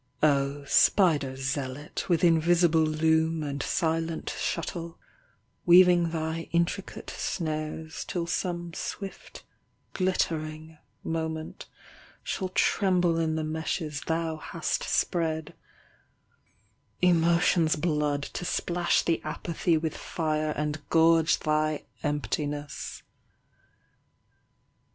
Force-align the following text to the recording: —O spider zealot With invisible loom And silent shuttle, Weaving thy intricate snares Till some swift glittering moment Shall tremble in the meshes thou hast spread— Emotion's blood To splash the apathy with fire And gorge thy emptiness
—O 0.23 0.65
spider 0.65 1.35
zealot 1.35 2.09
With 2.09 2.23
invisible 2.23 2.81
loom 2.81 3.43
And 3.43 3.61
silent 3.61 4.33
shuttle, 4.35 4.97
Weaving 5.67 6.09
thy 6.09 6.49
intricate 6.51 7.11
snares 7.11 8.03
Till 8.05 8.25
some 8.25 8.73
swift 8.73 9.43
glittering 9.93 10.79
moment 11.03 11.67
Shall 12.23 12.49
tremble 12.49 13.19
in 13.19 13.35
the 13.35 13.43
meshes 13.43 14.01
thou 14.07 14.37
hast 14.37 14.83
spread— 14.85 15.53
Emotion's 17.03 17.75
blood 17.75 18.23
To 18.23 18.43
splash 18.43 19.03
the 19.03 19.21
apathy 19.23 19.77
with 19.77 19.95
fire 19.95 20.49
And 20.57 20.81
gorge 20.89 21.37
thy 21.41 21.83
emptiness 22.01 23.03